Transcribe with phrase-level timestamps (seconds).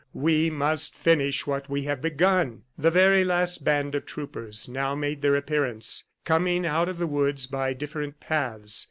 [0.29, 5.21] "We must finish what we have begun!" The very last band of troopers now made
[5.21, 8.79] their appearance, coming out of the woods by different paths.